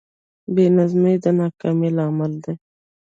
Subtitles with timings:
[0.53, 2.53] بېنظمي د ناکامۍ لامل دی.